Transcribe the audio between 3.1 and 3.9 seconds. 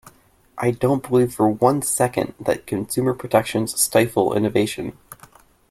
protections